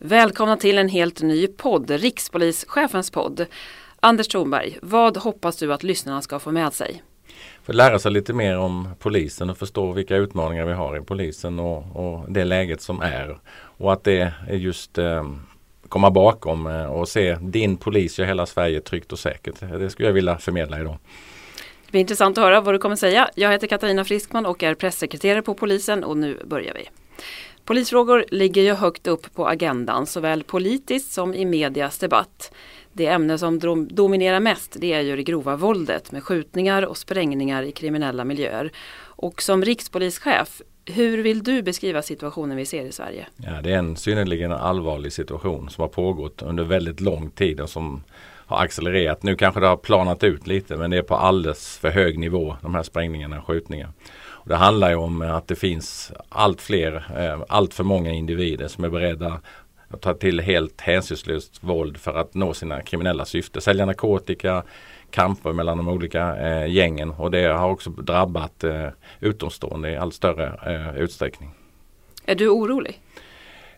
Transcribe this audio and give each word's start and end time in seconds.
Välkomna 0.00 0.56
till 0.56 0.78
en 0.78 0.88
helt 0.88 1.22
ny 1.22 1.46
podd, 1.46 1.90
Rikspolischefens 1.90 3.10
podd. 3.10 3.46
Anders 4.00 4.28
Thornberg, 4.28 4.78
vad 4.82 5.16
hoppas 5.16 5.56
du 5.56 5.72
att 5.72 5.82
lyssnarna 5.82 6.22
ska 6.22 6.38
få 6.38 6.52
med 6.52 6.72
sig? 6.72 7.02
För 7.62 7.72
att 7.72 7.76
lära 7.76 7.98
sig 7.98 8.12
lite 8.12 8.32
mer 8.32 8.58
om 8.58 8.88
polisen 8.98 9.50
och 9.50 9.58
förstå 9.58 9.92
vilka 9.92 10.16
utmaningar 10.16 10.66
vi 10.66 10.72
har 10.72 10.96
i 10.96 11.00
polisen 11.00 11.58
och, 11.58 11.96
och 11.96 12.32
det 12.32 12.44
läget 12.44 12.80
som 12.80 13.00
är. 13.00 13.38
Och 13.52 13.92
att 13.92 14.04
det 14.04 14.32
är 14.48 14.54
just 14.54 14.98
eh, 14.98 15.24
komma 15.88 16.10
bakom 16.10 16.66
eh, 16.66 16.86
och 16.86 17.08
se 17.08 17.36
din 17.40 17.76
polis 17.76 18.18
gör 18.18 18.26
hela 18.26 18.46
Sverige 18.46 18.80
tryggt 18.80 19.12
och 19.12 19.18
säkert. 19.18 19.60
Det 19.60 19.90
skulle 19.90 20.08
jag 20.08 20.14
vilja 20.14 20.38
förmedla 20.38 20.80
idag. 20.80 20.98
Det 21.86 21.90
blir 21.90 22.00
intressant 22.00 22.38
att 22.38 22.44
höra 22.44 22.60
vad 22.60 22.74
du 22.74 22.78
kommer 22.78 22.96
säga. 22.96 23.30
Jag 23.34 23.52
heter 23.52 23.66
Katarina 23.66 24.04
Friskman 24.04 24.46
och 24.46 24.62
är 24.62 24.74
pressekreterare 24.74 25.42
på 25.42 25.54
polisen 25.54 26.04
och 26.04 26.16
nu 26.16 26.38
börjar 26.44 26.74
vi. 26.74 26.88
Polisfrågor 27.68 28.24
ligger 28.30 28.62
ju 28.62 28.72
högt 28.72 29.06
upp 29.06 29.34
på 29.34 29.48
agendan 29.48 30.06
såväl 30.06 30.42
politiskt 30.42 31.12
som 31.12 31.34
i 31.34 31.44
medias 31.44 31.98
debatt. 31.98 32.52
Det 32.92 33.06
ämne 33.06 33.38
som 33.38 33.88
dominerar 33.90 34.40
mest 34.40 34.76
det 34.80 34.92
är 34.92 35.00
ju 35.00 35.16
det 35.16 35.22
grova 35.22 35.56
våldet 35.56 36.12
med 36.12 36.24
skjutningar 36.24 36.82
och 36.82 36.96
sprängningar 36.96 37.62
i 37.62 37.72
kriminella 37.72 38.24
miljöer. 38.24 38.72
Och 39.00 39.42
som 39.42 39.64
rikspolischef, 39.64 40.62
hur 40.84 41.22
vill 41.22 41.42
du 41.42 41.62
beskriva 41.62 42.02
situationen 42.02 42.56
vi 42.56 42.66
ser 42.66 42.84
i 42.84 42.92
Sverige? 42.92 43.26
Ja, 43.36 43.62
det 43.62 43.72
är 43.72 43.78
en 43.78 43.96
synnerligen 43.96 44.52
allvarlig 44.52 45.12
situation 45.12 45.70
som 45.70 45.82
har 45.82 45.88
pågått 45.88 46.42
under 46.42 46.64
väldigt 46.64 47.00
lång 47.00 47.30
tid 47.30 47.60
och 47.60 47.70
som 47.70 48.02
har 48.46 48.58
accelererat. 48.58 49.22
Nu 49.22 49.36
kanske 49.36 49.60
det 49.60 49.66
har 49.66 49.76
planat 49.76 50.24
ut 50.24 50.46
lite 50.46 50.76
men 50.76 50.90
det 50.90 50.96
är 50.96 51.02
på 51.02 51.14
alldeles 51.14 51.78
för 51.78 51.90
hög 51.90 52.18
nivå 52.18 52.56
de 52.62 52.74
här 52.74 52.82
sprängningarna 52.82 53.38
och 53.38 53.46
skjutningarna. 53.46 53.92
Det 54.48 54.56
handlar 54.56 54.90
ju 54.90 54.96
om 54.96 55.22
att 55.22 55.48
det 55.48 55.54
finns 55.56 56.12
allt 56.28 56.60
fler, 56.60 57.06
eh, 57.16 57.42
allt 57.48 57.74
för 57.74 57.84
många 57.84 58.12
individer 58.12 58.68
som 58.68 58.84
är 58.84 58.88
beredda 58.88 59.40
att 59.88 60.00
ta 60.00 60.14
till 60.14 60.40
helt 60.40 60.80
hänsynslöst 60.80 61.64
våld 61.64 61.96
för 61.96 62.14
att 62.14 62.34
nå 62.34 62.54
sina 62.54 62.82
kriminella 62.82 63.24
syften. 63.24 63.62
Sälja 63.62 63.86
narkotika, 63.86 64.62
kamper 65.10 65.52
mellan 65.52 65.76
de 65.76 65.88
olika 65.88 66.36
eh, 66.36 66.72
gängen 66.72 67.10
och 67.10 67.30
det 67.30 67.44
har 67.44 67.70
också 67.70 67.90
drabbat 67.90 68.64
eh, 68.64 68.88
utomstående 69.20 69.90
i 69.90 69.96
allt 69.96 70.14
större 70.14 70.74
eh, 70.74 70.98
utsträckning. 70.98 71.50
Är 72.24 72.34
du 72.34 72.48
orolig? 72.48 73.00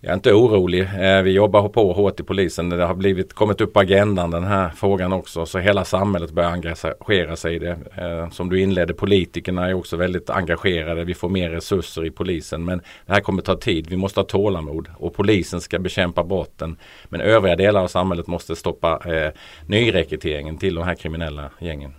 Jag 0.03 0.11
är 0.11 0.15
inte 0.15 0.33
orolig. 0.33 0.81
Eh, 0.81 1.23
vi 1.23 1.31
jobbar 1.31 1.69
på 1.69 1.93
hårt 1.93 2.21
i 2.21 2.23
polisen. 2.23 2.69
Det 2.69 2.85
har 2.85 2.95
blivit, 2.95 3.33
kommit 3.33 3.61
upp 3.61 3.73
på 3.73 3.81
agendan 3.81 4.31
den 4.31 4.45
här 4.45 4.69
frågan 4.69 5.13
också. 5.13 5.47
Så 5.47 5.59
hela 5.59 5.85
samhället 5.85 6.31
börjar 6.31 6.51
engagera 6.51 7.37
sig 7.37 7.55
i 7.55 7.59
det. 7.59 7.79
Eh, 7.97 8.31
som 8.31 8.51
du 8.51 8.61
inledde, 8.61 8.95
politikerna 8.95 9.69
är 9.69 9.75
också 9.75 9.97
väldigt 9.97 10.31
engagerade. 10.31 11.05
Vi 11.05 11.15
får 11.15 11.29
mer 11.29 11.51
resurser 11.51 12.07
i 12.07 12.11
polisen. 12.11 12.65
Men 12.65 12.79
det 13.07 13.13
här 13.13 13.21
kommer 13.21 13.43
ta 13.43 13.57
tid. 13.57 13.87
Vi 13.87 13.97
måste 13.97 14.21
ha 14.21 14.25
tålamod. 14.25 14.89
Och 14.97 15.15
polisen 15.15 15.61
ska 15.61 15.79
bekämpa 15.79 16.25
brotten. 16.25 16.77
Men 17.09 17.21
övriga 17.21 17.57
delar 17.57 17.83
av 17.83 17.89
samhället 17.89 18.27
måste 18.27 18.57
stoppa 18.57 19.15
eh, 19.15 19.33
nyrekryteringen 19.67 20.59
till 20.59 20.75
de 20.75 20.85
här 20.85 20.95
kriminella 20.95 21.51
gängen. 21.59 21.95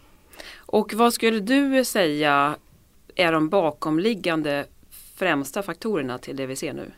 Och 0.58 0.94
vad 0.94 1.14
skulle 1.14 1.40
du 1.40 1.86
säga 1.86 2.56
är 3.16 3.32
de 3.32 3.50
bakomliggande 3.50 4.66
främsta 5.16 5.64
faktorerna 5.64 6.18
till 6.18 6.36
det 6.36 6.46
vi 6.46 6.56
ser 6.56 6.74
nu? 6.74 6.92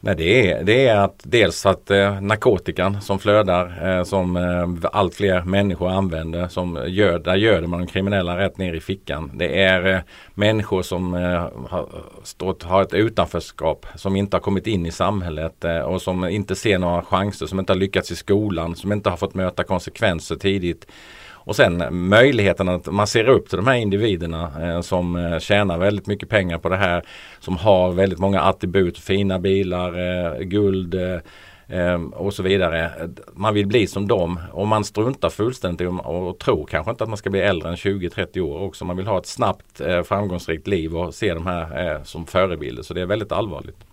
Nej, 0.00 0.14
det 0.16 0.50
är, 0.50 0.64
det 0.64 0.86
är 0.86 0.96
att 0.96 1.20
dels 1.22 1.66
att 1.66 1.90
eh, 1.90 2.20
narkotikan 2.20 3.00
som 3.00 3.18
flödar 3.18 3.88
eh, 3.98 4.04
som 4.04 4.36
eh, 4.36 4.90
allt 4.92 5.14
fler 5.14 5.42
människor 5.42 5.90
använder 5.90 6.48
som 6.48 6.84
gör, 6.86 7.18
där 7.18 7.36
göder 7.36 7.66
man 7.66 7.80
de 7.80 7.86
kriminella 7.86 8.38
rätt 8.38 8.58
ner 8.58 8.74
i 8.74 8.80
fickan. 8.80 9.30
Det 9.34 9.62
är 9.62 9.94
eh, 9.94 10.00
människor 10.34 10.82
som 10.82 11.14
eh, 11.14 11.48
har, 11.68 11.88
stått, 12.22 12.62
har 12.62 12.82
ett 12.82 12.94
utanförskap 12.94 13.86
som 13.94 14.16
inte 14.16 14.36
har 14.36 14.40
kommit 14.40 14.66
in 14.66 14.86
i 14.86 14.92
samhället 14.92 15.64
eh, 15.64 15.80
och 15.80 16.02
som 16.02 16.24
inte 16.24 16.54
ser 16.56 16.78
några 16.78 17.02
chanser, 17.02 17.46
som 17.46 17.58
inte 17.58 17.72
har 17.72 17.78
lyckats 17.78 18.10
i 18.10 18.16
skolan, 18.16 18.76
som 18.76 18.92
inte 18.92 19.10
har 19.10 19.16
fått 19.16 19.34
möta 19.34 19.64
konsekvenser 19.64 20.36
tidigt. 20.36 20.86
Och 21.48 21.56
sen 21.56 21.84
möjligheten 21.90 22.68
att 22.68 22.86
man 22.86 23.06
ser 23.06 23.28
upp 23.28 23.48
till 23.48 23.56
de 23.56 23.66
här 23.66 23.74
individerna 23.74 24.52
eh, 24.62 24.80
som 24.80 25.16
eh, 25.16 25.38
tjänar 25.38 25.78
väldigt 25.78 26.06
mycket 26.06 26.28
pengar 26.28 26.58
på 26.58 26.68
det 26.68 26.76
här. 26.76 27.02
Som 27.40 27.56
har 27.56 27.92
väldigt 27.92 28.18
många 28.18 28.40
attribut, 28.40 28.98
fina 28.98 29.38
bilar, 29.38 29.98
eh, 29.98 30.38
guld 30.40 30.94
eh, 30.94 32.02
och 32.12 32.34
så 32.34 32.42
vidare. 32.42 32.90
Man 33.32 33.54
vill 33.54 33.66
bli 33.66 33.86
som 33.86 34.08
dem 34.08 34.40
och 34.52 34.66
man 34.66 34.84
struntar 34.84 35.30
fullständigt 35.30 35.88
och, 35.88 36.28
och 36.28 36.38
tror 36.38 36.66
kanske 36.66 36.90
inte 36.90 37.04
att 37.04 37.10
man 37.10 37.16
ska 37.16 37.30
bli 37.30 37.40
äldre 37.40 37.68
än 37.68 37.76
20-30 37.76 38.40
år 38.40 38.60
också. 38.60 38.84
Man 38.84 38.96
vill 38.96 39.06
ha 39.06 39.18
ett 39.18 39.26
snabbt 39.26 39.80
eh, 39.80 40.02
framgångsrikt 40.02 40.66
liv 40.66 40.96
och 40.96 41.14
se 41.14 41.34
de 41.34 41.46
här 41.46 41.92
eh, 41.92 42.02
som 42.02 42.26
förebilder. 42.26 42.82
Så 42.82 42.94
det 42.94 43.00
är 43.00 43.06
väldigt 43.06 43.32
allvarligt. 43.32 43.84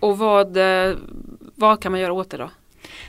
Och 0.00 0.18
vad, 0.18 0.58
vad 1.54 1.82
kan 1.82 1.92
man 1.92 2.00
göra 2.00 2.12
åt 2.12 2.30
det 2.30 2.36
då? 2.36 2.50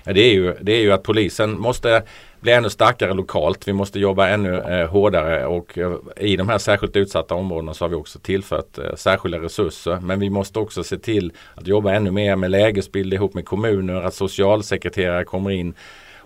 Det, 0.04 0.22
är 0.22 0.34
ju, 0.34 0.56
det 0.62 0.72
är 0.72 0.82
ju 0.82 0.92
att 0.92 1.04
polisen 1.04 1.60
måste 1.60 2.04
bli 2.42 2.52
ännu 2.52 2.70
starkare 2.70 3.14
lokalt. 3.14 3.68
Vi 3.68 3.74
måste 3.74 4.00
jobba 4.00 4.28
ännu 4.28 4.58
eh, 4.58 4.90
hårdare 4.90 5.46
och 5.46 5.78
eh, 5.78 5.96
i 6.18 6.36
de 6.36 6.50
här 6.50 6.58
särskilt 6.58 6.96
utsatta 6.96 7.36
områdena 7.36 7.74
så 7.74 7.86
har 7.86 7.90
vi 7.90 7.96
också 7.96 8.20
tillfört 8.20 8.78
eh, 8.78 8.96
särskilda 8.96 9.40
resurser. 9.40 10.00
Men 10.02 10.20
vi 10.20 10.30
måste 10.30 10.60
också 10.60 10.84
se 10.84 10.98
till 10.98 11.32
att 11.56 11.68
jobba 11.68 11.94
ännu 11.94 12.12
mer 12.12 12.36
med 12.36 12.52
lägesbild 12.52 13.14
ihop 13.14 13.34
med 13.34 13.46
kommuner, 13.46 14.02
att 14.02 14.14
socialsekreterare 14.14 15.24
kommer 15.24 15.50
in 15.50 15.74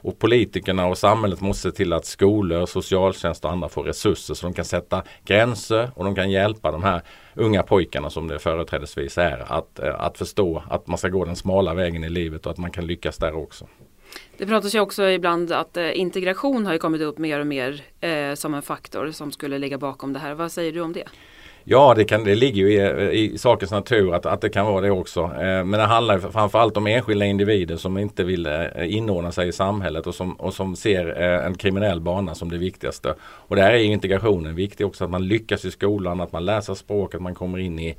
och 0.04 0.20
politikerna 0.20 0.88
och 0.88 0.98
samhället 0.98 1.42
måste 1.42 1.70
se 1.70 1.76
till 1.76 1.94
att 1.94 2.06
skolor, 2.06 2.66
socialtjänst 2.66 3.46
och 3.46 3.52
andra 3.52 3.70
får 3.70 3.84
resurser 3.84 4.34
så 4.34 4.48
de 4.48 4.54
kan 4.54 4.66
sätta 4.66 5.04
gränser 5.26 5.92
och 5.96 6.06
de 6.06 6.16
kan 6.16 6.32
hjälpa 6.32 6.72
de 6.72 6.84
här 6.84 7.02
unga 7.34 7.64
pojkarna 7.64 8.10
som 8.10 8.28
det 8.28 8.40
företrädesvis 8.40 9.18
är 9.18 9.46
att, 9.48 9.80
eh, 9.80 9.96
att 10.02 10.18
förstå 10.18 10.64
att 10.70 10.88
man 10.88 10.98
ska 10.98 11.10
gå 11.10 11.26
den 11.26 11.36
smala 11.36 11.74
vägen 11.74 12.04
i 12.04 12.10
livet 12.10 12.46
och 12.46 12.52
att 12.52 12.58
man 12.58 12.72
kan 12.72 12.88
lyckas 12.88 13.18
där 13.18 13.36
också. 13.36 13.68
Det 14.38 14.46
pratas 14.46 14.76
ju 14.76 14.80
också 14.80 15.10
ibland 15.10 15.52
att 15.52 15.78
eh, 15.78 16.00
integration 16.00 16.66
har 16.66 16.78
kommit 16.78 17.02
upp 17.02 17.18
mer 17.18 17.40
och 17.40 17.48
mer 17.48 17.82
eh, 18.00 18.34
som 18.34 18.54
en 18.54 18.62
faktor 18.62 19.12
som 19.12 19.32
skulle 19.32 19.58
ligga 19.58 19.78
bakom 19.78 20.14
det 20.14 20.20
här. 20.20 20.34
Vad 20.34 20.52
säger 20.52 20.72
du 20.72 20.82
om 20.82 20.94
det? 20.94 21.08
Ja, 21.66 21.94
det, 21.94 22.06
kan, 22.06 22.24
det 22.24 22.36
ligger 22.36 22.62
ju 22.62 22.72
i, 22.72 23.34
i 23.34 23.38
sakens 23.38 23.72
natur 23.72 24.14
att, 24.14 24.26
att 24.26 24.42
det 24.42 24.50
kan 24.50 24.66
vara 24.66 24.82
det 24.82 24.92
också. 24.92 25.22
Eh, 25.24 25.64
men 25.64 25.72
det 25.72 25.82
handlar 25.82 26.20
framförallt 26.20 26.78
om 26.78 26.88
enskilda 26.88 27.26
individer 27.26 27.78
som 27.78 27.98
inte 27.98 28.24
vill 28.24 28.46
eh, 28.46 28.96
inordna 28.96 29.32
sig 29.32 29.48
i 29.48 29.52
samhället 29.52 30.08
och 30.08 30.16
som, 30.16 30.34
och 30.34 30.54
som 30.54 30.76
ser 30.76 31.22
eh, 31.22 31.46
en 31.46 31.56
kriminell 31.56 32.02
bana 32.02 32.36
som 32.36 32.52
det 32.52 32.58
viktigaste. 32.58 33.16
Och 33.22 33.56
där 33.56 33.72
är 33.72 33.78
integrationen 33.78 34.56
viktig 34.56 34.88
också, 34.88 35.04
att 35.04 35.10
man 35.10 35.28
lyckas 35.28 35.66
i 35.66 35.72
skolan, 35.72 36.22
att 36.22 36.32
man 36.32 36.46
läser 36.46 36.74
språk, 36.74 37.16
att 37.16 37.22
man 37.22 37.36
kommer 37.36 37.58
in 37.58 37.80
i 37.80 37.96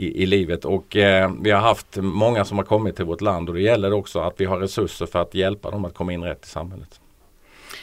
i, 0.00 0.22
i 0.22 0.26
livet 0.26 0.64
och 0.64 0.96
eh, 0.96 1.30
vi 1.42 1.50
har 1.50 1.60
haft 1.60 1.96
många 1.96 2.44
som 2.44 2.58
har 2.58 2.64
kommit 2.64 2.96
till 2.96 3.04
vårt 3.04 3.20
land 3.20 3.48
och 3.48 3.54
det 3.54 3.60
gäller 3.60 3.92
också 3.92 4.20
att 4.20 4.34
vi 4.36 4.44
har 4.44 4.58
resurser 4.58 5.06
för 5.06 5.18
att 5.18 5.34
hjälpa 5.34 5.70
dem 5.70 5.84
att 5.84 5.94
komma 5.94 6.12
in 6.12 6.24
rätt 6.24 6.44
i 6.44 6.48
samhället. 6.48 7.00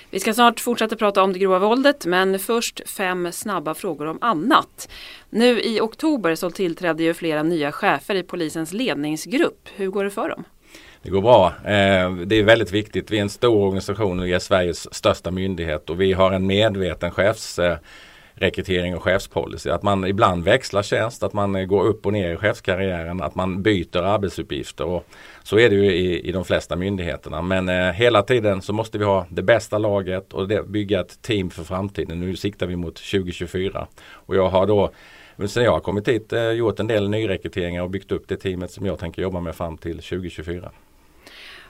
Vi 0.09 0.19
ska 0.19 0.33
snart 0.33 0.59
fortsätta 0.59 0.95
prata 0.95 1.23
om 1.23 1.33
det 1.33 1.39
grova 1.39 1.59
våldet 1.59 2.05
men 2.05 2.39
först 2.39 2.89
fem 2.89 3.31
snabba 3.31 3.73
frågor 3.73 4.05
om 4.05 4.17
annat. 4.21 4.89
Nu 5.29 5.61
i 5.61 5.79
oktober 5.81 6.35
så 6.35 6.49
tillträdde 6.49 7.03
ju 7.03 7.13
flera 7.13 7.43
nya 7.43 7.71
chefer 7.71 8.15
i 8.15 8.23
polisens 8.23 8.73
ledningsgrupp. 8.73 9.69
Hur 9.75 9.87
går 9.87 10.03
det 10.03 10.09
för 10.09 10.29
dem? 10.29 10.43
Det 11.01 11.09
går 11.09 11.21
bra. 11.21 11.47
Eh, 11.47 12.11
det 12.11 12.35
är 12.35 12.43
väldigt 12.43 12.71
viktigt. 12.71 13.11
Vi 13.11 13.17
är 13.17 13.21
en 13.21 13.29
stor 13.29 13.55
organisation 13.55 14.19
och 14.19 14.25
vi 14.25 14.33
är 14.33 14.39
Sveriges 14.39 14.93
största 14.93 15.31
myndighet 15.31 15.89
och 15.89 16.01
vi 16.01 16.13
har 16.13 16.31
en 16.31 16.47
medveten 16.47 17.11
chefs 17.11 17.59
rekrytering 18.37 18.95
och 18.95 19.03
chefspolicy. 19.03 19.69
Att 19.69 19.83
man 19.83 20.05
ibland 20.05 20.43
växlar 20.43 20.81
tjänst, 20.81 21.23
att 21.23 21.33
man 21.33 21.67
går 21.67 21.83
upp 21.83 22.05
och 22.05 22.13
ner 22.13 22.33
i 22.33 22.37
chefskarriären, 22.37 23.21
att 23.21 23.35
man 23.35 23.63
byter 23.63 23.97
arbetsuppgifter. 23.97 24.85
Och 24.85 25.05
så 25.43 25.59
är 25.59 25.69
det 25.69 25.75
ju 25.75 25.85
i, 25.85 26.29
i 26.29 26.31
de 26.31 26.45
flesta 26.45 26.75
myndigheterna. 26.75 27.41
Men 27.41 27.69
eh, 27.69 27.91
hela 27.91 28.23
tiden 28.23 28.61
så 28.61 28.73
måste 28.73 28.97
vi 28.97 29.05
ha 29.05 29.25
det 29.29 29.43
bästa 29.43 29.77
laget 29.77 30.33
och 30.33 30.47
det, 30.47 30.67
bygga 30.67 30.99
ett 30.99 31.21
team 31.21 31.49
för 31.49 31.63
framtiden. 31.63 32.19
Nu 32.19 32.35
siktar 32.35 32.67
vi 32.67 32.75
mot 32.75 32.95
2024. 32.95 33.87
Och 34.11 34.35
jag 34.35 34.49
har 34.49 34.67
då 34.67 34.91
sen 35.45 35.63
jag 35.63 35.71
har 35.71 35.79
kommit 35.79 36.07
hit 36.07 36.33
eh, 36.33 36.49
gjort 36.49 36.79
en 36.79 36.87
del 36.87 37.09
nyrekryteringar 37.09 37.83
och 37.83 37.89
byggt 37.89 38.11
upp 38.11 38.27
det 38.27 38.37
teamet 38.37 38.71
som 38.71 38.85
jag 38.85 38.99
tänker 38.99 39.21
jobba 39.21 39.39
med 39.39 39.55
fram 39.55 39.77
till 39.77 39.97
2024. 39.97 40.71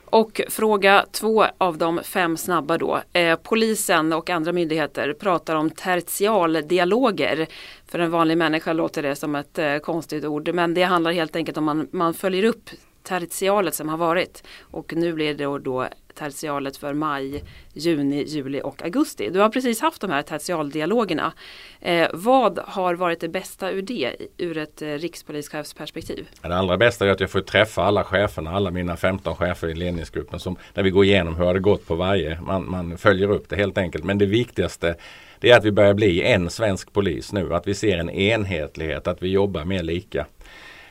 Och 0.09 0.41
fråga 0.49 1.05
två 1.11 1.45
av 1.57 1.77
de 1.77 2.03
fem 2.03 2.37
snabba 2.37 2.77
då. 2.77 3.01
Eh, 3.13 3.39
polisen 3.43 4.13
och 4.13 4.29
andra 4.29 4.51
myndigheter 4.51 5.13
pratar 5.13 5.55
om 5.55 5.69
tertialdialoger. 5.69 7.47
För 7.87 7.99
en 7.99 8.11
vanlig 8.11 8.37
människa 8.37 8.73
låter 8.73 9.03
det 9.03 9.15
som 9.15 9.35
ett 9.35 9.57
eh, 9.57 9.77
konstigt 9.77 10.25
ord 10.25 10.53
men 10.53 10.73
det 10.73 10.83
handlar 10.83 11.11
helt 11.11 11.35
enkelt 11.35 11.57
om 11.57 11.63
man, 11.63 11.87
man 11.91 12.13
följer 12.13 12.43
upp 12.43 12.69
tertialet 13.03 13.75
som 13.75 13.89
har 13.89 13.97
varit. 13.97 14.43
Och 14.61 14.93
nu 14.95 15.13
blir 15.13 15.33
det 15.33 15.43
då, 15.43 15.57
då 15.57 15.87
tertialet 16.19 16.77
för 16.77 16.93
maj, 16.93 17.43
juni, 17.73 18.23
juli 18.23 18.61
och 18.63 18.83
augusti. 18.83 19.29
Du 19.29 19.39
har 19.39 19.49
precis 19.49 19.81
haft 19.81 20.01
de 20.01 20.11
här 20.11 20.21
tertialdialogerna. 20.21 21.33
Eh, 21.81 22.07
vad 22.13 22.59
har 22.65 22.95
varit 22.95 23.19
det 23.19 23.27
bästa 23.27 23.71
ur 23.71 23.81
det 23.81 24.15
ur 24.37 24.57
ett 24.57 24.81
eh, 24.81 24.87
rikspolischefsperspektiv? 24.87 26.27
Det 26.41 26.55
allra 26.55 26.77
bästa 26.77 27.05
är 27.05 27.09
att 27.09 27.19
jag 27.19 27.29
får 27.29 27.41
träffa 27.41 27.83
alla 27.83 28.03
cheferna, 28.03 28.51
alla 28.51 28.71
mina 28.71 28.97
15 28.97 29.35
chefer 29.35 29.67
i 29.67 29.75
ledningsgruppen 29.75 30.39
som 30.39 30.57
när 30.73 30.83
vi 30.83 30.89
går 30.89 31.05
igenom 31.05 31.35
hur 31.35 31.53
det 31.53 31.59
gått 31.59 31.87
på 31.87 31.95
varje. 31.95 32.41
Man, 32.41 32.69
man 32.69 32.97
följer 32.97 33.31
upp 33.31 33.49
det 33.49 33.55
helt 33.55 33.77
enkelt. 33.77 34.03
Men 34.03 34.17
det 34.17 34.25
viktigaste 34.25 34.95
det 35.39 35.51
är 35.51 35.57
att 35.57 35.65
vi 35.65 35.71
börjar 35.71 35.93
bli 35.93 36.23
en 36.23 36.49
svensk 36.49 36.93
polis 36.93 37.33
nu. 37.33 37.53
Att 37.53 37.67
vi 37.67 37.75
ser 37.75 37.97
en 37.97 38.09
enhetlighet, 38.09 39.07
att 39.07 39.23
vi 39.23 39.27
jobbar 39.27 39.65
mer 39.65 39.83
lika. 39.83 40.25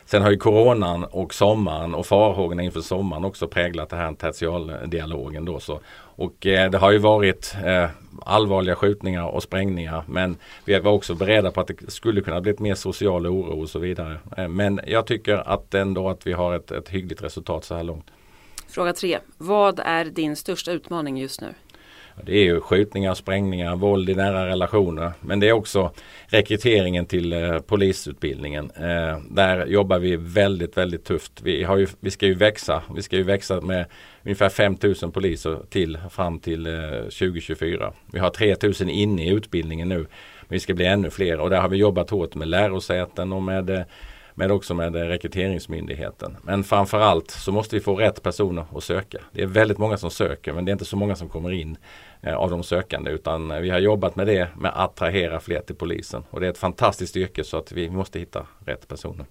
Sen 0.07 0.23
har 0.23 0.31
ju 0.31 0.37
coronan 0.37 1.05
och 1.05 1.35
sommaren 1.35 1.95
och 1.95 2.07
farhågorna 2.07 2.63
inför 2.63 2.81
sommaren 2.81 3.25
också 3.25 3.49
präglat 3.49 3.89
det 3.89 3.97
här 3.97 4.13
tertialdialogen. 4.13 5.45
Då, 5.45 5.61
så. 5.61 5.81
Och 5.99 6.47
eh, 6.47 6.71
det 6.71 6.79
har 6.79 6.91
ju 6.91 6.99
varit 6.99 7.57
eh, 7.65 7.91
allvarliga 8.23 8.77
skjutningar 8.77 9.25
och 9.25 9.43
sprängningar 9.43 10.05
men 10.09 10.37
vi 10.65 10.79
var 10.79 10.93
också 10.93 11.15
beredda 11.15 11.51
på 11.51 11.61
att 11.61 11.67
det 11.67 11.91
skulle 11.91 12.21
kunna 12.21 12.41
bli 12.41 12.55
mer 12.59 12.75
social 12.75 13.27
oro 13.27 13.61
och 13.61 13.69
så 13.69 13.79
vidare. 13.79 14.19
Eh, 14.37 14.49
men 14.49 14.81
jag 14.87 15.07
tycker 15.07 15.49
att 15.49 15.75
ändå 15.75 16.09
att 16.09 16.27
vi 16.27 16.33
har 16.33 16.55
ett, 16.55 16.71
ett 16.71 16.89
hyggligt 16.89 17.23
resultat 17.23 17.65
så 17.65 17.75
här 17.75 17.83
långt. 17.83 18.07
Fråga 18.69 18.93
tre. 18.93 19.19
Vad 19.39 19.81
är 19.85 20.05
din 20.05 20.37
största 20.37 20.73
utmaning 20.73 21.19
just 21.19 21.41
nu? 21.41 21.55
Det 22.23 22.33
är 22.33 22.45
ju 22.45 22.61
skjutningar, 22.61 23.15
sprängningar, 23.15 23.77
våld 23.77 24.11
i 24.11 24.15
nära 24.15 24.47
relationer. 24.47 25.13
Men 25.21 25.41
det 25.41 25.49
är 25.49 25.53
också 25.53 25.91
rekryteringen 26.27 27.07
till 27.07 27.33
eh, 27.33 27.59
polisutbildningen. 27.59 28.71
Eh, 28.71 29.19
där 29.31 29.67
jobbar 29.67 29.99
vi 29.99 30.17
väldigt, 30.17 30.77
väldigt 30.77 31.05
tufft. 31.05 31.33
Vi, 31.43 31.65
har 31.65 31.77
ju, 31.77 31.87
vi 32.01 32.11
ska 32.11 32.27
ju 32.27 32.35
växa. 32.35 32.83
Vi 32.95 33.03
ska 33.03 33.17
ju 33.17 33.23
växa 33.23 33.61
med 33.61 33.87
ungefär 34.23 34.49
5000 34.49 35.13
poliser 35.13 35.59
till 35.71 35.99
fram 36.11 36.39
till 36.39 36.67
eh, 36.67 36.73
2024. 37.03 37.93
Vi 38.13 38.19
har 38.19 38.31
3000 38.31 38.89
inne 38.89 39.27
i 39.27 39.31
utbildningen 39.31 39.89
nu. 39.89 39.99
Men 39.99 40.07
vi 40.49 40.61
ska 40.61 40.75
bli 40.75 40.87
ännu 40.87 41.11
fler 41.11 41.41
och 41.41 41.51
där 41.51 41.61
har 41.61 41.69
vi 41.69 41.77
jobbat 41.77 42.11
hårt 42.11 42.35
med 42.35 42.49
lärosäten 42.49 43.33
och 43.33 43.43
med 43.43 43.71
eh, 43.71 43.83
men 44.39 44.51
också 44.51 44.75
med 44.75 44.95
Rekryteringsmyndigheten. 44.95 46.37
Men 46.43 46.65
framförallt 46.65 47.31
så 47.31 47.53
måste 47.53 47.77
vi 47.77 47.81
få 47.81 47.97
rätt 47.97 48.23
personer 48.23 48.67
att 48.75 48.85
söka. 48.85 49.19
Det 49.33 49.43
är 49.43 49.47
väldigt 49.47 49.79
många 49.79 49.97
som 49.97 50.11
söker 50.11 50.53
men 50.53 50.65
det 50.65 50.71
är 50.71 50.73
inte 50.73 50.85
så 50.85 50.97
många 50.97 51.17
som 51.17 51.29
kommer 51.29 51.53
in 51.53 51.77
eh, 52.23 52.35
av 52.35 52.51
de 52.51 52.63
sökande 52.63 53.11
utan 53.11 53.51
eh, 53.51 53.61
vi 53.61 53.71
har 53.71 53.79
jobbat 53.79 54.17
med 54.17 54.27
det 54.27 54.49
med 54.57 54.71
att 54.71 54.91
attrahera 54.91 55.41
fler 55.41 55.61
till 55.61 55.77
polisen. 55.77 56.25
Och 56.31 56.41
det 56.41 56.47
är 56.47 56.51
ett 56.51 56.59
fantastiskt 56.59 57.17
yrke 57.17 57.45
så 57.45 57.57
att 57.57 57.73
vi 57.73 57.91
måste 57.91 58.19
hitta 58.19 58.47
rätt 58.67 58.89
personer. 58.89 59.27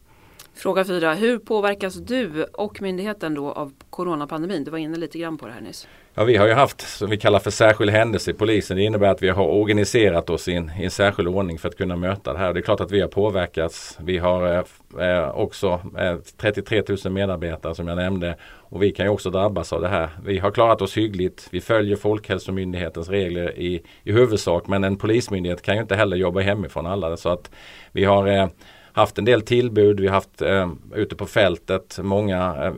Fråga 0.56 0.86
fyra. 0.86 1.14
Hur 1.14 1.40
påverkas 1.40 1.96
du 1.96 2.44
och 2.44 2.82
myndigheten 2.82 3.34
då 3.34 3.52
av 3.52 3.74
coronapandemin? 3.90 4.64
Du 4.64 4.72
var 4.72 4.78
inne 4.78 4.98
lite 4.98 5.18
grann 5.20 5.38
på 5.38 5.48
det 5.48 5.54
här 5.54 5.62
nyss. 5.62 5.88
Ja, 6.14 6.24
vi 6.24 6.38
har 6.38 6.48
ju 6.48 6.54
haft 6.54 6.82
som 6.82 7.10
vi 7.10 7.18
kallar 7.18 7.40
för 7.40 7.52
särskild 7.52 7.92
händelse 7.92 8.32
i 8.32 8.34
polisen. 8.34 8.78
Det 8.78 8.84
innebär 8.84 9.08
att 9.08 9.24
vi 9.24 9.30
har 9.30 9.46
organiserat 9.46 10.30
oss 10.30 10.48
i 10.48 10.54
en, 10.54 10.72
i 10.80 10.84
en 10.84 10.92
särskild 10.92 11.28
ordning 11.28 11.60
för 11.60 11.70
att 11.70 11.78
kunna 11.78 11.96
möta 11.96 12.34
det 12.34 12.40
här. 12.40 12.54
Det 12.54 12.60
är 12.60 12.62
klart 12.62 12.80
att 12.80 12.92
vi 12.92 13.02
har 13.02 13.08
påverkats. 13.08 13.98
Vi 14.02 14.18
har 14.18 14.66
eh, 15.00 15.30
också 15.30 15.82
eh, 15.98 16.16
33 16.38 16.84
000 17.06 17.14
medarbetare 17.14 17.76
som 17.76 17.88
jag 17.88 17.96
nämnde. 17.96 18.38
Och 18.44 18.84
vi 18.84 18.92
kan 18.92 19.06
ju 19.06 19.12
också 19.12 19.30
drabbas 19.30 19.74
av 19.74 19.82
det 19.82 19.88
här. 19.88 20.10
Vi 20.26 20.38
har 20.38 20.52
klarat 20.52 20.82
oss 20.82 20.98
hyggligt. 20.98 21.48
Vi 21.52 21.62
följer 21.62 21.96
Folkhälsomyndighetens 21.96 23.10
regler 23.10 23.60
i, 23.60 23.82
i 24.04 24.12
huvudsak. 24.12 24.68
Men 24.68 24.84
en 24.84 24.98
polismyndighet 24.98 25.62
kan 25.62 25.76
ju 25.76 25.82
inte 25.82 25.96
heller 25.96 26.18
jobba 26.18 26.40
hemifrån 26.40 26.86
alla. 26.86 27.18
Så 27.18 27.30
att 27.30 27.52
vi 27.92 28.04
har 28.04 28.28
eh, 28.28 28.48
haft 28.96 29.18
en 29.18 29.26
del 29.26 29.42
tillbud. 29.42 30.00
Vi 30.00 30.08
har 30.08 30.14
haft 30.14 30.42
eh, 30.42 30.72
ute 30.94 31.16
på 31.16 31.26
fältet 31.26 32.00
många 32.02 32.66
eh, 32.66 32.74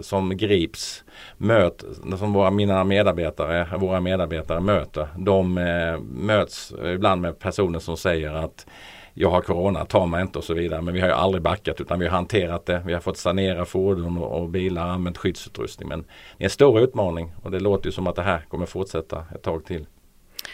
som 0.00 0.36
grips. 0.36 1.04
Möt, 1.36 1.84
som 2.18 2.32
våra, 2.32 2.50
mina 2.50 2.84
medarbetare, 2.84 3.78
våra 3.78 4.00
medarbetare 4.00 4.60
möter. 4.60 5.08
De 5.16 5.58
eh, 5.58 6.00
möts 6.00 6.74
ibland 6.94 7.22
med 7.22 7.38
personer 7.38 7.78
som 7.78 7.96
säger 7.96 8.32
att 8.32 8.66
jag 9.14 9.30
har 9.30 9.40
corona, 9.40 9.84
ta 9.84 10.06
mig 10.06 10.22
inte 10.22 10.38
och 10.38 10.44
så 10.44 10.54
vidare. 10.54 10.82
Men 10.82 10.94
vi 10.94 11.00
har 11.00 11.08
ju 11.08 11.14
aldrig 11.14 11.42
backat 11.42 11.80
utan 11.80 11.98
vi 11.98 12.06
har 12.06 12.12
hanterat 12.12 12.66
det. 12.66 12.82
Vi 12.86 12.92
har 12.92 13.00
fått 13.00 13.16
sanera 13.16 13.64
fordon 13.64 14.18
och, 14.18 14.40
och 14.40 14.48
bilar, 14.48 14.88
använt 14.88 15.18
skyddsutrustning. 15.18 15.88
Men 15.88 16.00
det 16.38 16.42
är 16.42 16.46
en 16.46 16.50
stor 16.50 16.80
utmaning 16.80 17.32
och 17.42 17.50
det 17.50 17.60
låter 17.60 17.86
ju 17.86 17.92
som 17.92 18.06
att 18.06 18.16
det 18.16 18.22
här 18.22 18.44
kommer 18.48 18.66
fortsätta 18.66 19.24
ett 19.34 19.42
tag 19.42 19.64
till. 19.64 19.86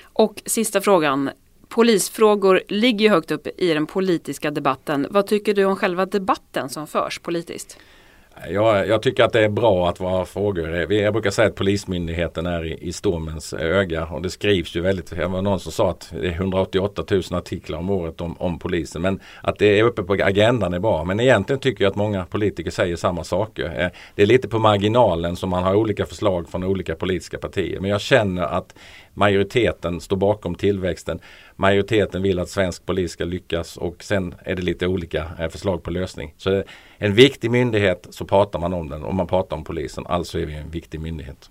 Och 0.03 0.43
sista 0.47 0.81
frågan 0.81 1.31
polisfrågor 1.75 2.63
ligger 2.69 3.05
ju 3.05 3.09
högt 3.09 3.31
upp 3.31 3.47
i 3.59 3.75
den 3.75 3.87
politiska 3.87 4.51
debatten. 4.51 5.07
Vad 5.11 5.27
tycker 5.27 5.55
du 5.55 5.65
om 5.65 5.77
själva 5.77 6.07
debatten 6.07 6.69
som 6.69 6.87
förs 6.87 7.19
politiskt? 7.19 7.79
Jag, 8.51 8.89
jag, 8.89 9.03
tycker 9.03 9.25
att 9.25 9.33
det 9.33 9.45
är 9.45 9.49
bra 9.49 9.89
att 9.89 10.01
våra 10.01 10.25
frågor, 10.25 10.93
jag 10.93 11.13
brukar 11.13 11.31
säga 11.31 11.49
att 11.49 11.55
Polismyndigheten 11.55 12.47
är 12.47 12.65
i, 12.65 12.79
i 12.81 12.93
stormens 12.93 13.53
öga 13.53 14.07
och 14.07 14.23
det 14.23 14.31
skrivs 14.31 14.77
ju 14.77 14.81
väldigt, 14.81 15.11
det 15.11 15.27
var 15.27 15.43
någon 15.43 15.61
som 15.61 15.73
sa 15.73 15.91
att 15.91 16.13
det 16.21 16.27
är 16.27 16.33
188 16.33 17.05
000 17.11 17.23
artiklar 17.31 17.79
om 17.79 17.91
året 17.91 18.21
om, 18.21 18.37
om 18.39 18.59
polisen. 18.59 19.03
Men 19.03 19.21
att 19.43 19.59
det 19.59 19.79
är 19.79 19.83
uppe 19.83 20.03
på 20.03 20.13
agendan 20.13 20.75
är 20.75 20.79
bra. 20.79 21.05
Men 21.05 21.21
egentligen 21.21 21.61
tycker 21.61 21.85
jag 21.85 21.91
att 21.91 21.97
många 21.97 22.25
politiker 22.25 22.71
säger 22.71 22.97
samma 22.97 23.25
saker. 23.25 23.65
Eh, 23.65 23.89
det 24.15 24.23
är 24.23 24.27
lite 24.27 24.49
på 24.49 24.59
marginalen 24.59 25.37
som 25.37 25.51
man 25.51 25.63
har 25.63 25.75
olika 25.75 26.07
förslag 26.07 26.49
från 26.49 26.65
olika 26.65 26.95
politiska 26.95 27.39
partier. 27.39 27.81
Men 27.81 27.91
jag 27.91 28.01
känner 28.01 28.43
att 28.43 28.75
majoriteten 29.15 30.01
står 30.01 30.17
bakom 30.17 30.55
tillväxten. 30.55 31.19
Majoriteten 31.57 32.23
vill 32.23 32.39
att 32.39 32.49
svensk 32.49 32.87
polis 32.87 33.13
ska 33.13 33.25
lyckas 33.25 33.77
och 33.77 34.05
sen 34.05 34.35
är 34.45 34.55
det 34.55 34.63
lite 34.63 34.87
olika 34.87 35.31
eh, 35.39 35.49
förslag 35.49 35.83
på 35.83 35.91
lösning. 35.91 36.35
Så 36.37 36.63
en 36.99 37.15
viktig 37.15 37.51
myndighet 37.51 38.07
så 38.25 38.29
pratar 38.29 38.59
man 38.59 38.75
om 38.75 38.89
den 38.89 39.03
och 39.03 39.15
man 39.15 39.27
pratar 39.27 39.57
om 39.57 39.65
polisen. 39.65 40.07
Alltså 40.07 40.39
är 40.39 40.47
vi 40.47 40.55
en 40.55 40.71
viktig 40.71 41.01
myndighet. 41.01 41.51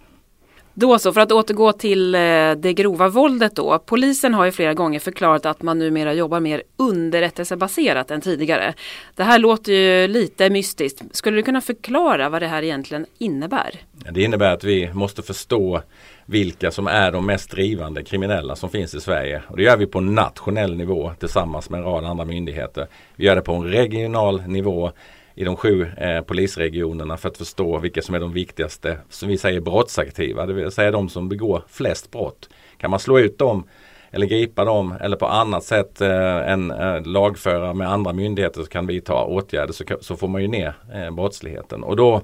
Då 0.74 1.00
så, 1.00 1.14
för 1.14 1.22
att 1.22 1.32
återgå 1.32 1.74
till 1.74 2.16
eh, 2.16 2.20
det 2.58 2.74
grova 2.74 3.08
våldet 3.08 3.56
då. 3.56 3.80
Polisen 3.80 4.34
har 4.34 4.46
ju 4.46 4.52
flera 4.52 4.74
gånger 4.74 5.00
förklarat 5.00 5.46
att 5.46 5.62
man 5.62 5.80
numera 5.80 6.14
jobbar 6.14 6.40
mer 6.40 6.64
underrättelsebaserat 6.78 8.12
än 8.12 8.22
tidigare. 8.22 8.74
Det 9.16 9.24
här 9.24 9.40
låter 9.40 9.74
ju 9.74 10.08
lite 10.08 10.50
mystiskt. 10.50 11.04
Skulle 11.12 11.38
du 11.38 11.44
kunna 11.44 11.62
förklara 11.62 12.30
vad 12.30 12.42
det 12.42 12.48
här 12.48 12.64
egentligen 12.64 13.06
innebär? 13.18 13.76
Det 14.12 14.24
innebär 14.24 14.54
att 14.54 14.64
vi 14.64 14.94
måste 14.94 15.22
förstå 15.22 15.82
vilka 16.26 16.72
som 16.72 16.88
är 16.88 17.12
de 17.12 17.26
mest 17.26 17.52
drivande 17.52 18.04
kriminella 18.04 18.56
som 18.56 18.70
finns 18.70 18.96
i 18.96 19.00
Sverige. 19.02 19.42
Och 19.48 19.58
det 19.58 19.64
gör 19.64 19.78
vi 19.78 19.86
på 19.86 20.00
nationell 20.00 20.76
nivå 20.76 21.12
tillsammans 21.20 21.70
med 21.70 21.78
en 21.78 21.86
rad 21.86 22.06
andra 22.06 22.26
myndigheter. 22.26 22.88
Vi 23.16 23.26
gör 23.26 23.36
det 23.36 23.42
på 23.42 23.54
en 23.54 23.64
regional 23.64 24.42
nivå 24.48 24.92
i 25.36 25.44
de 25.44 25.56
sju 25.56 25.88
eh, 25.98 26.22
polisregionerna 26.22 27.18
för 27.18 27.30
att 27.30 27.38
förstå 27.38 27.80
vilka 27.80 28.02
som 28.02 28.16
är 28.16 28.20
de 28.20 28.34
viktigaste, 28.34 28.98
som 29.10 29.30
vi 29.30 29.38
säger 29.38 29.62
brottsaktiva, 29.62 30.46
det 30.46 30.54
vill 30.54 30.72
säga 30.72 30.92
de 30.92 31.10
som 31.10 31.30
begår 31.30 31.64
flest 31.68 32.12
brott. 32.12 32.50
Kan 32.78 32.90
man 32.92 33.00
slå 33.00 33.20
ut 33.20 33.38
dem 33.38 33.68
eller 34.12 34.26
gripa 34.26 34.66
dem 34.66 34.96
eller 35.02 35.18
på 35.18 35.26
annat 35.26 35.64
sätt 35.64 36.02
eh, 36.02 36.52
än 36.52 36.72
eh, 36.72 37.06
lagföra 37.06 37.74
med 37.74 37.92
andra 37.92 38.14
myndigheter 38.14 38.62
så 38.62 38.70
kan 38.70 38.88
vi 38.88 39.02
ta 39.02 39.26
åtgärder 39.26 39.74
så, 39.74 39.84
så 40.02 40.16
får 40.16 40.28
man 40.28 40.42
ju 40.42 40.48
ner 40.48 40.74
eh, 40.94 41.12
brottsligheten. 41.12 41.84
Och 41.84 41.96
då 41.96 42.22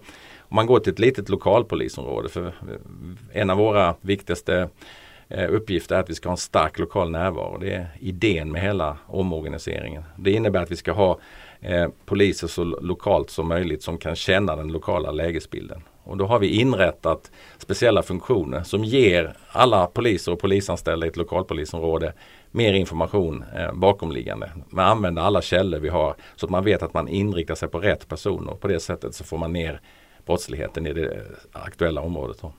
om 0.50 0.56
man 0.56 0.66
går 0.66 0.80
till 0.80 0.94
ett 0.94 1.00
litet 1.00 1.30
lokalpolisområde, 1.30 2.30
för 2.30 2.46
eh, 2.46 2.52
en 3.34 3.50
av 3.50 3.58
våra 3.58 3.96
viktigaste 4.02 4.70
eh, 5.28 5.54
uppgifter 5.54 5.96
är 5.96 6.00
att 6.00 6.10
vi 6.10 6.16
ska 6.16 6.30
ha 6.30 6.34
en 6.34 6.38
stark 6.38 6.80
lokal 6.80 7.12
närvaro. 7.12 7.58
Det 7.58 7.74
är 7.74 7.88
idén 8.00 8.52
med 8.52 8.62
hela 8.62 8.98
omorganiseringen. 9.08 10.04
Det 10.18 10.32
innebär 10.32 10.64
att 10.64 10.72
vi 10.72 10.76
ska 10.76 10.92
ha 10.92 11.20
eh, 11.62 11.88
poliser 12.06 12.48
så 12.48 12.64
lokalt 12.64 13.30
som 13.30 13.48
möjligt 13.48 13.84
som 13.84 13.98
kan 13.98 14.16
känna 14.16 14.56
den 14.56 14.68
lokala 14.68 15.12
lägesbilden. 15.12 15.82
Och 16.04 16.18
då 16.18 16.26
har 16.26 16.40
vi 16.40 16.48
inrättat 16.48 17.32
speciella 17.58 18.04
funktioner 18.04 18.64
som 18.64 18.84
ger 18.84 19.34
alla 19.52 19.88
poliser 19.88 20.32
och 20.32 20.40
polisanställda 20.40 21.06
i 21.06 21.10
ett 21.10 21.18
lokalpolisområde 21.18 22.14
mer 22.52 22.74
information 22.74 23.44
eh, 23.56 23.74
bakomliggande. 23.74 24.52
Man 24.70 24.86
använder 24.86 25.22
alla 25.22 25.42
källor 25.42 25.80
vi 25.80 25.90
har 25.90 26.16
så 26.36 26.46
att 26.46 26.50
man 26.50 26.64
vet 26.64 26.84
att 26.84 26.94
man 26.94 27.08
inriktar 27.08 27.56
sig 27.56 27.70
på 27.70 27.80
rätt 27.80 28.08
personer. 28.08 28.52
På 28.54 28.68
det 28.68 28.80
sättet 28.80 29.16
så 29.16 29.24
får 29.24 29.38
man 29.38 29.54
ner 29.54 29.82
brottsligheten 30.26 30.88
i 30.88 30.94
det 30.94 31.06
eh, 31.06 31.22
aktuella 31.52 32.02
området. 32.02 32.38
Då. 32.42 32.52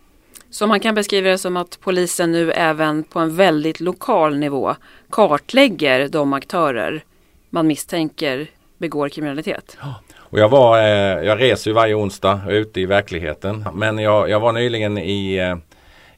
Så 0.50 0.66
man 0.66 0.80
kan 0.80 0.94
beskriva 0.94 1.28
det 1.28 1.38
som 1.38 1.56
att 1.56 1.78
polisen 1.80 2.32
nu 2.32 2.52
även 2.52 3.04
på 3.04 3.18
en 3.18 3.36
väldigt 3.36 3.80
lokal 3.80 4.38
nivå 4.38 4.74
kartlägger 5.10 6.08
de 6.08 6.32
aktörer 6.32 7.04
man 7.50 7.66
misstänker 7.66 8.50
begår 8.80 9.08
kriminalitet? 9.08 9.76
Ja. 9.80 9.94
Och 10.16 10.38
jag, 10.38 10.48
var, 10.48 10.78
eh, 10.78 11.24
jag 11.26 11.40
reser 11.40 11.70
ju 11.70 11.74
varje 11.74 11.94
onsdag 11.94 12.40
ute 12.48 12.80
i 12.80 12.86
verkligheten. 12.86 13.64
Men 13.74 13.98
jag, 13.98 14.30
jag 14.30 14.40
var 14.40 14.52
nyligen 14.52 14.98
i, 14.98 15.34
eh, 15.34 15.56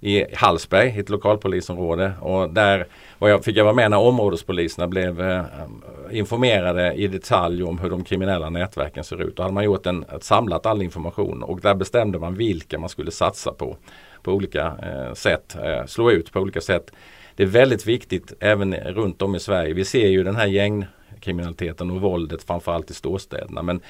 i 0.01 0.35
Hallsberg, 0.35 0.99
ett 0.99 1.11
lokalpolisområde. 1.11 2.13
Och 2.21 2.51
där 2.51 2.87
var 3.19 3.29
jag, 3.29 3.45
fick 3.45 3.57
jag 3.57 3.65
vara 3.65 3.75
med 3.75 3.91
när 3.91 3.99
områdespoliserna 3.99 4.89
blev 4.89 5.21
eh, 5.21 5.45
informerade 6.11 6.93
i 6.93 7.07
detalj 7.07 7.63
om 7.63 7.79
hur 7.79 7.91
de 7.91 8.05
kriminella 8.05 8.51
nätverken 8.51 9.05
ser 9.05 9.23
ut. 9.23 9.37
Då 9.37 9.43
hade 9.43 9.55
man 9.55 9.65
gjort 9.65 9.87
en, 9.87 10.05
samlat 10.21 10.67
all 10.67 10.83
information 10.83 11.43
och 11.43 11.61
där 11.61 11.75
bestämde 11.75 12.19
man 12.19 12.35
vilka 12.35 12.79
man 12.79 12.89
skulle 12.89 13.11
satsa 13.11 13.53
på. 13.53 13.77
På 14.23 14.33
olika 14.33 14.67
eh, 14.83 15.15
sätt, 15.15 15.57
eh, 15.65 15.87
slå 15.87 16.11
ut 16.11 16.33
på 16.33 16.41
olika 16.41 16.61
sätt. 16.61 16.93
Det 17.37 17.43
är 17.43 17.47
väldigt 17.47 17.87
viktigt 17.87 18.33
även 18.41 18.75
runt 18.75 19.23
om 19.23 19.35
i 19.35 19.41
Sverige. 19.41 19.75
Vi 19.75 19.85
ser 19.85 20.09
ju 20.09 20.25
den 20.25 20.37
här 20.37 20.47
gäng 20.47 20.87
kriminaliteten 21.23 21.91
och 21.91 22.01
våldet 22.01 22.43
framförallt 22.43 22.91
i 22.91 22.95
storstäderna. 22.95 23.63
Men 23.63 23.81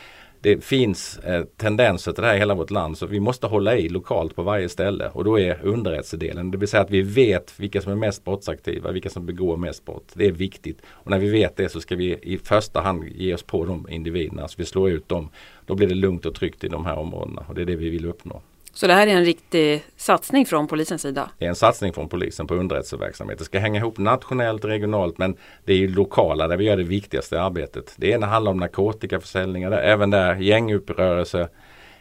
det 0.43 0.65
finns 0.65 1.19
eh, 1.19 1.45
tendenser 1.45 2.13
till 2.13 2.23
det 2.23 2.29
här 2.29 2.35
i 2.35 2.39
hela 2.39 2.55
vårt 2.55 2.71
land 2.71 2.99
så 2.99 3.07
vi 3.07 3.21
måste 3.21 3.47
hålla 3.47 3.77
i 3.77 3.89
lokalt 3.89 4.37
på 4.37 4.43
varje 4.43 4.69
ställe 4.69 5.09
och 5.09 5.25
då 5.25 5.39
är 5.39 5.59
underrättelsedelen, 5.63 6.51
det 6.51 6.59
vill 6.59 6.69
säga 6.69 6.83
att 6.83 6.91
vi 6.91 7.03
vet 7.03 7.61
vilka 7.61 7.81
som 7.81 7.93
är 7.93 7.97
mest 7.97 8.25
brottsaktiva, 8.25 8.93
vilka 8.93 9.11
som 9.11 9.27
begår 9.27 9.57
mest 9.57 9.85
brott. 9.85 10.13
Det 10.15 10.27
är 10.27 10.33
viktigt 10.33 10.79
och 10.89 11.11
när 11.11 11.19
vi 11.19 11.31
vet 11.31 11.57
det 11.57 11.69
så 11.69 11.81
ska 11.81 11.97
vi 11.97 12.19
i 12.23 12.39
första 12.39 12.81
hand 12.81 13.05
ge 13.05 13.35
oss 13.35 13.43
på 13.43 13.65
de 13.65 13.87
individerna 13.91 14.49
så 14.49 14.55
vi 14.59 14.65
slår 14.65 14.91
ut 14.91 15.09
dem. 15.09 15.29
Då 15.67 15.75
blir 15.75 15.89
det 15.89 15.95
lugnt 15.95 16.27
och 16.27 16.35
tryggt 16.35 16.65
i 16.65 16.69
de 16.69 16.87
här 16.87 16.99
områdena 16.99 17.45
och 17.49 17.55
det 17.55 17.63
är 17.63 17.67
det 17.67 17.77
vi 17.77 17.91
vill 17.91 18.07
uppnå. 18.07 18.43
Så 18.75 18.87
det 18.87 18.95
här 18.95 19.07
är 19.07 19.11
en 19.11 19.25
riktig 19.25 19.85
satsning 19.97 20.47
från 20.47 20.67
polisens 20.67 21.03
sida? 21.03 21.31
Det 21.39 21.45
är 21.45 21.49
en 21.49 21.55
satsning 21.55 21.93
från 21.93 22.09
polisen 22.09 22.47
på 22.47 22.55
underrättelseverksamhet. 22.55 23.39
Det 23.39 23.45
ska 23.45 23.59
hänga 23.59 23.81
ihop 23.81 23.99
nationellt, 23.99 24.65
regionalt 24.65 25.19
men 25.19 25.37
det 25.65 25.73
är 25.73 25.77
ju 25.77 25.89
lokala 25.89 26.49
där 26.49 26.57
vi 26.57 26.65
gör 26.65 26.77
det 26.77 26.83
viktigaste 26.83 27.43
arbetet. 27.43 27.95
Det 27.97 28.09
ena 28.11 28.27
handlar 28.27 28.53
om 28.53 28.59
narkotikaförsäljningar, 28.59 29.73
även 29.73 30.11
där 30.11 30.35
gängupprörelse, 30.37 31.49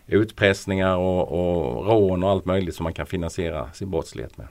utpressningar 0.08 0.98
och, 0.98 1.28
och 1.32 1.86
rån 1.86 2.24
och 2.24 2.30
allt 2.30 2.46
möjligt 2.46 2.76
som 2.76 2.84
man 2.84 2.94
kan 2.94 3.06
finansiera 3.06 3.72
sin 3.72 3.92
brottslighet 3.92 4.38
med. 4.38 4.48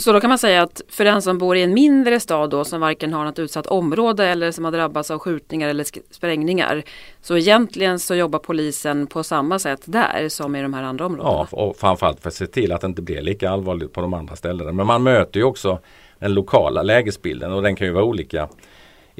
Så 0.00 0.12
då 0.12 0.20
kan 0.20 0.28
man 0.28 0.38
säga 0.38 0.62
att 0.62 0.82
för 0.88 1.04
den 1.04 1.22
som 1.22 1.38
bor 1.38 1.56
i 1.56 1.62
en 1.62 1.74
mindre 1.74 2.20
stad 2.20 2.50
då 2.50 2.64
som 2.64 2.80
varken 2.80 3.12
har 3.12 3.24
något 3.24 3.38
utsatt 3.38 3.66
område 3.66 4.26
eller 4.26 4.50
som 4.50 4.64
har 4.64 4.72
drabbats 4.72 5.10
av 5.10 5.18
skjutningar 5.18 5.68
eller 5.68 5.86
sprängningar. 6.14 6.82
Så 7.20 7.36
egentligen 7.36 7.98
så 7.98 8.14
jobbar 8.14 8.38
polisen 8.38 9.06
på 9.06 9.22
samma 9.22 9.58
sätt 9.58 9.80
där 9.84 10.28
som 10.28 10.56
i 10.56 10.62
de 10.62 10.74
här 10.74 10.82
andra 10.82 11.06
områdena. 11.06 11.46
Ja, 11.50 11.58
och 11.58 11.76
framförallt 11.76 12.20
för 12.20 12.28
att 12.28 12.34
se 12.34 12.46
till 12.46 12.72
att 12.72 12.80
det 12.80 12.86
inte 12.86 13.02
blir 13.02 13.22
lika 13.22 13.50
allvarligt 13.50 13.92
på 13.92 14.00
de 14.00 14.14
andra 14.14 14.36
ställena. 14.36 14.72
Men 14.72 14.86
man 14.86 15.02
möter 15.02 15.40
ju 15.40 15.44
också 15.44 15.78
den 16.18 16.34
lokala 16.34 16.82
lägesbilden 16.82 17.52
och 17.52 17.62
den 17.62 17.76
kan 17.76 17.86
ju 17.86 17.92
vara 17.92 18.04
olika. 18.04 18.48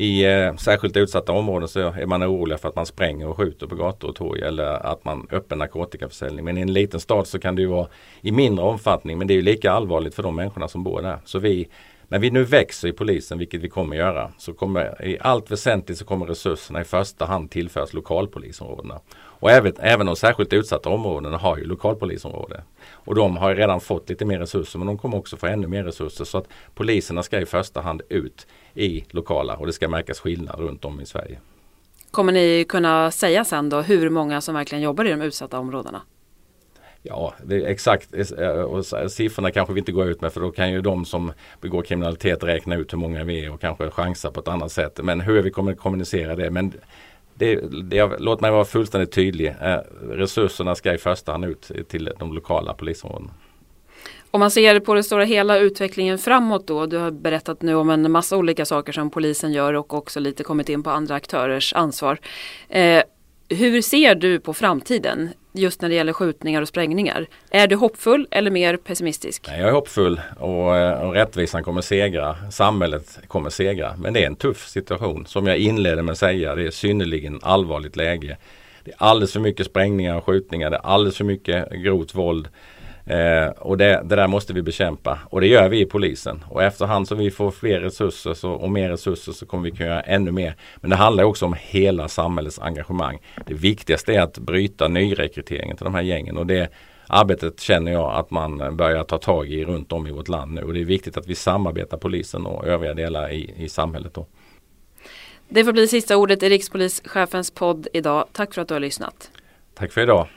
I 0.00 0.25
eh, 0.25 0.57
särskilt 0.57 0.97
utsatta 0.97 1.33
områden 1.33 1.69
så 1.69 1.80
är 1.80 2.07
man 2.07 2.23
orolig 2.23 2.61
för 2.61 2.69
att 2.69 2.76
man 2.76 2.87
spränger 2.87 3.28
och 3.28 3.37
skjuter 3.37 3.66
på 3.66 3.75
gator 3.75 4.09
och 4.09 4.14
torg 4.14 4.42
eller 4.42 4.87
att 4.87 5.04
man 5.04 5.26
öppnar 5.30 5.57
narkotikaförsäljning. 5.57 6.45
Men 6.45 6.59
i 6.59 6.61
en 6.61 6.73
liten 6.73 7.00
stad 7.00 7.26
så 7.26 7.38
kan 7.38 7.57
det 7.57 7.62
ju 7.62 7.69
vara 7.69 7.87
i 8.21 8.33
mindre 8.33 8.64
omfattning 8.64 9.19
men 9.19 9.26
det 9.26 9.33
är 9.33 9.37
ju 9.37 9.42
lika 9.42 9.73
allvarligt 9.73 10.14
för 10.14 10.23
de 10.23 10.37
människorna 10.37 10.69
som 10.69 10.83
bor 10.83 11.02
där. 11.02 11.19
Så 11.25 11.38
vi, 11.38 11.69
när 12.11 12.19
vi 12.19 12.31
nu 12.31 12.45
växer 12.45 12.88
i 12.88 12.93
polisen, 12.93 13.38
vilket 13.38 13.61
vi 13.61 13.69
kommer 13.69 13.97
göra, 13.97 14.33
så 14.38 14.52
kommer 14.52 15.05
i 15.05 15.19
allt 15.21 15.50
väsentligt 15.50 15.99
så 15.99 16.05
kommer 16.05 16.26
resurserna 16.26 16.81
i 16.81 16.85
första 16.85 17.25
hand 17.25 17.50
tillföras 17.50 17.93
lokalpolisområdena. 17.93 19.00
Och 19.17 19.50
även, 19.50 19.73
även 19.79 20.07
de 20.07 20.17
särskilt 20.17 20.52
utsatta 20.52 20.88
områdena 20.88 21.37
har 21.37 21.57
ju 21.59 21.64
lokalpolisområde. 21.64 22.62
Och 22.90 23.14
de 23.14 23.37
har 23.37 23.55
redan 23.55 23.81
fått 23.81 24.09
lite 24.09 24.25
mer 24.25 24.38
resurser 24.38 24.79
men 24.79 24.87
de 24.87 24.99
kommer 24.99 25.17
också 25.17 25.37
få 25.37 25.47
ännu 25.47 25.67
mer 25.67 25.85
resurser 25.85 26.25
så 26.25 26.38
att 26.38 26.49
poliserna 26.75 27.23
ska 27.23 27.40
i 27.40 27.47
första 27.47 27.81
hand 27.81 28.02
ut 28.09 28.47
i 28.75 29.05
lokala 29.11 29.57
och 29.57 29.67
det 29.67 29.73
ska 29.73 29.88
märkas 29.88 30.21
skillnad 30.21 30.61
runt 30.61 30.85
om 30.85 31.00
i 31.00 31.07
Sverige. 31.07 31.38
Kommer 32.11 32.33
ni 32.33 32.64
kunna 32.69 33.11
säga 33.11 33.45
sen 33.45 33.69
då 33.69 33.81
hur 33.81 34.11
många 34.11 34.40
som 34.40 34.55
verkligen 34.55 34.83
jobbar 34.83 35.05
i 35.05 35.11
de 35.11 35.23
utsatta 35.23 35.59
områdena? 35.59 36.02
Ja, 37.02 37.35
det 37.45 37.57
är 37.57 37.66
exakt. 37.66 38.09
Eh, 38.38 38.49
och 38.49 38.87
siffrorna 39.11 39.50
kanske 39.50 39.75
vi 39.75 39.80
inte 39.80 39.92
går 39.92 40.09
ut 40.09 40.21
med 40.21 40.33
för 40.33 40.40
då 40.40 40.50
kan 40.50 40.73
ju 40.73 40.80
de 40.80 41.04
som 41.04 41.33
begår 41.61 41.83
kriminalitet 41.83 42.45
räkna 42.45 42.76
ut 42.76 42.92
hur 42.92 42.99
många 42.99 43.25
vi 43.25 43.45
är 43.45 43.52
och 43.52 43.61
kanske 43.61 43.90
chansa 43.90 44.30
på 44.30 44.40
ett 44.40 44.49
annat 44.49 44.73
sätt. 44.73 45.00
Men 45.02 45.21
hur 45.21 45.42
vi 45.42 45.50
kommer 45.50 45.75
kommunicera 45.75 46.37
det. 46.37 46.50
Men 46.50 46.73
det, 47.35 47.61
det, 47.90 48.19
låt 48.19 48.40
mig 48.40 48.50
vara 48.50 48.64
fullständigt 48.64 49.12
tydlig. 49.12 49.54
Eh, 49.61 49.78
resurserna 50.11 50.75
ska 50.75 50.95
i 50.95 50.99
första 50.99 51.33
hand 51.33 51.45
ut 51.45 51.71
till 51.88 52.12
de 52.19 52.33
lokala 52.33 52.75
polisområdena. 52.75 53.30
Om 54.30 54.40
man 54.40 54.50
ser 54.50 54.80
på 54.80 54.95
det 54.95 55.02
stora 55.02 55.25
hela 55.25 55.59
utvecklingen 55.59 56.19
framåt 56.19 56.66
då. 56.66 56.87
Du 56.87 56.97
har 56.97 57.11
berättat 57.11 57.62
nu 57.62 57.75
om 57.75 57.90
en 57.90 58.11
massa 58.11 58.37
olika 58.37 58.64
saker 58.64 58.92
som 58.92 59.11
polisen 59.11 59.52
gör 59.52 59.75
och 59.75 59.95
också 59.95 60.21
lite 60.21 60.42
kommit 60.42 60.69
in 60.69 60.83
på 60.83 60.90
andra 60.90 61.14
aktörers 61.14 61.73
ansvar. 61.73 62.19
Eh, 62.69 63.02
hur 63.49 63.83
ser 63.83 64.14
du 64.14 64.40
på 64.40 64.54
framtiden 64.54 65.30
just 65.52 65.83
när 65.83 65.88
det 65.88 65.95
gäller 65.95 66.12
skjutningar 66.12 66.62
och 66.62 66.69
sprängningar? 66.69 67.26
Är 67.50 67.66
du 67.66 67.76
hoppfull 67.76 68.28
eller 68.30 68.50
mer 68.50 68.76
pessimistisk? 68.76 69.45
Nej, 69.49 69.61
jag 69.61 69.69
är 69.69 69.73
hoppfull 69.73 70.21
och, 70.38 70.76
eh, 70.76 71.00
och 71.00 71.14
rättvisan 71.14 71.64
kommer 71.64 71.80
segra. 71.80 72.37
Samhället 72.50 73.19
kommer 73.28 73.50
segra. 73.50 73.95
Men 73.99 74.12
det 74.12 74.23
är 74.23 74.26
en 74.26 74.37
tuff 74.37 74.69
situation. 74.69 75.26
Som 75.26 75.47
jag 75.47 75.59
inledde 75.59 76.02
med 76.02 76.12
att 76.12 76.19
säga, 76.19 76.54
det 76.54 76.66
är 76.66 76.71
synnerligen 76.71 77.40
allvarligt 77.42 77.97
läge. 77.97 78.37
Det 78.85 78.90
är 78.90 78.97
alldeles 78.99 79.33
för 79.33 79.40
mycket 79.40 79.66
sprängningar 79.66 80.16
och 80.16 80.25
skjutningar. 80.25 80.71
Det 80.71 80.76
är 80.76 80.87
alldeles 80.87 81.16
för 81.16 81.25
mycket 81.25 81.73
grovt 81.73 82.14
våld. 82.14 82.49
Eh, 83.07 83.49
och 83.49 83.78
det, 83.78 84.02
det, 84.04 84.16
där 84.16 84.26
måste 84.26 84.52
vi 84.52 84.62
bekämpa 84.62 85.19
och 85.30 85.40
det 85.40 85.47
gör 85.47 85.69
vi 85.69 85.80
i 85.80 85.87
polisen. 85.87 86.45
Och 86.49 86.62
efterhand 86.62 87.09
som 87.09 87.19
vi 87.19 87.30
får 87.30 87.50
fler 87.50 87.80
resurser 87.80 88.35
så, 88.35 88.52
och 88.52 88.71
mer 88.71 88.88
resurser 88.88 89.33
så 89.33 89.47
kommer 89.47 89.64
vi 89.64 89.71
kunna 89.71 89.88
göra 89.88 90.00
ännu 90.00 90.30
mer. 90.33 90.54
Men 90.76 90.90
det 90.90 90.97
handlar 90.97 91.25
också 91.25 91.47
om 91.47 91.54
hela 91.59 92.09
samhällets 92.09 92.59
engagemang. 92.59 93.19
Det 93.47 93.54
viktigaste 93.54 94.14
är 94.14 94.21
att 94.21 94.38
bryta 94.38 94.88
nyrekryteringen 94.88 95.76
till 95.76 95.85
de 95.85 95.95
här 95.95 96.02
gängen 96.02 96.37
och 96.37 96.47
det 96.47 96.69
arbetet 97.07 97.61
känner 97.61 97.92
jag 97.92 98.14
att 98.14 98.30
man 98.30 98.76
börjar 98.76 99.04
ta 99.04 99.19
tag 99.19 99.49
i 99.49 99.64
runt 99.64 99.92
om 99.92 100.07
i 100.07 100.11
vårt 100.11 100.28
land 100.28 100.52
nu. 100.52 100.62
Och 100.62 100.75
det 100.75 100.80
är 100.80 100.85
viktigt 100.85 101.16
att 101.16 101.26
vi 101.26 101.35
samarbetar 101.35 101.97
polisen 101.97 102.47
och 102.47 102.66
övriga 102.66 102.95
delar 102.95 103.33
i, 103.33 103.54
i 103.57 103.69
samhället. 103.69 104.14
Då. 104.14 104.26
Det 105.49 105.64
får 105.64 105.73
bli 105.73 105.88
sista 105.88 106.16
ordet 106.16 106.42
i 106.42 106.49
rikspolischefens 106.49 107.50
podd 107.50 107.88
idag. 107.92 108.25
Tack 108.33 108.54
för 108.54 108.62
att 108.62 108.69
du 108.69 108.75
har 108.75 108.80
lyssnat. 108.80 109.30
Tack 109.75 109.92
för 109.92 110.00
idag. 110.00 110.28